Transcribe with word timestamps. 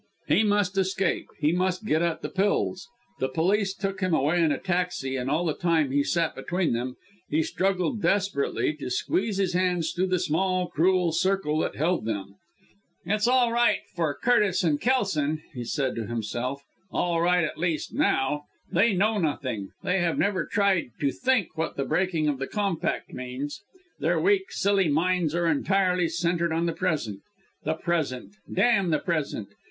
He 0.27 0.41
must 0.41 0.79
escape! 0.79 1.27
He 1.37 1.51
must 1.51 1.85
get 1.85 2.01
at 2.01 2.23
the 2.23 2.29
pills! 2.29 2.87
The 3.19 3.29
police 3.29 3.75
took 3.75 3.99
him 4.01 4.15
away 4.15 4.41
in 4.41 4.51
a 4.51 4.57
taxi, 4.57 5.15
and 5.15 5.29
all 5.29 5.45
the 5.45 5.53
time 5.53 5.91
he 5.91 6.03
sat 6.03 6.33
between 6.33 6.73
them, 6.73 6.95
he 7.29 7.43
struggled 7.43 8.01
desperately 8.01 8.73
to 8.77 8.89
squeeze 8.89 9.37
his 9.37 9.53
hands 9.53 9.91
through 9.91 10.07
the 10.07 10.17
small, 10.17 10.65
cruel 10.69 11.11
circle 11.11 11.59
that 11.59 11.75
held 11.75 12.05
them. 12.05 12.33
"It's 13.05 13.27
all 13.27 13.51
right 13.51 13.81
for 13.93 14.11
Curtis 14.15 14.63
and 14.63 14.81
Kelson!" 14.81 15.43
he 15.53 15.63
said 15.63 15.93
to 15.93 16.07
himself, 16.07 16.63
"all 16.91 17.21
right 17.21 17.43
at 17.43 17.59
least 17.59 17.93
now! 17.93 18.45
They 18.71 18.93
know 18.93 19.19
nothing! 19.19 19.69
They 19.83 19.99
have 19.99 20.17
never 20.17 20.47
tried 20.47 20.89
to 20.99 21.11
think 21.11 21.55
what 21.55 21.77
the 21.77 21.85
breaking 21.85 22.27
of 22.27 22.39
the 22.39 22.47
compact 22.47 23.13
means! 23.13 23.61
Their 23.99 24.19
weak, 24.19 24.51
silly 24.51 24.89
minds 24.89 25.35
are 25.35 25.45
entirely 25.45 26.07
centred 26.09 26.51
on 26.51 26.65
the 26.65 26.73
present! 26.73 27.19
The 27.65 27.75
present! 27.75 28.33
Damn 28.51 28.89
the 28.89 28.97
present! 28.97 29.49